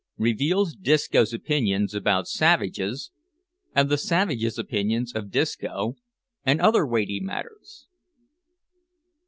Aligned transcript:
REVEALS 0.17 0.75
DISCO'S 0.77 1.31
OPINIONS 1.31 1.93
ABOUT 1.93 2.27
SAVAGES, 2.27 3.11
AND 3.75 3.87
THE 3.89 3.99
SAVAGES' 3.99 4.57
OPINIONS 4.57 5.13
OF 5.13 5.29
DISCO, 5.29 5.95
AND 6.43 6.59
OTHER 6.59 6.87
WEIGHTY 6.87 7.19
MATTERS. 7.19 7.85